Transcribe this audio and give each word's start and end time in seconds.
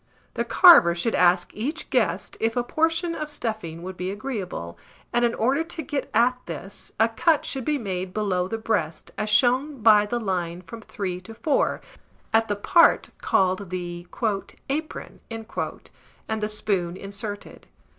The 0.33 0.43
carver 0.43 0.95
should 0.95 1.13
ask 1.13 1.53
each 1.55 1.91
guest 1.91 2.35
if 2.39 2.55
a 2.55 2.63
portion 2.63 3.13
of 3.13 3.29
stuffing 3.29 3.83
would 3.83 3.97
be 3.97 4.09
agreeable; 4.09 4.79
and 5.13 5.23
in 5.23 5.35
order 5.35 5.63
to 5.63 5.81
get 5.83 6.09
at 6.11 6.39
this, 6.47 6.91
a 6.99 7.07
cut 7.07 7.45
should 7.45 7.65
be 7.65 7.77
made 7.77 8.11
below 8.11 8.47
the 8.47 8.57
breast, 8.57 9.11
as 9.15 9.29
shown 9.29 9.83
by 9.83 10.07
the 10.07 10.19
line 10.19 10.63
from 10.63 10.81
3 10.81 11.21
to 11.21 11.35
4, 11.35 11.81
at 12.33 12.47
the 12.47 12.55
part 12.55 13.11
called 13.19 13.69
the 13.69 14.07
"apron," 14.69 15.19
and 15.29 16.41
the 16.41 16.49
spoon 16.49 16.97
inserted. 16.97 17.67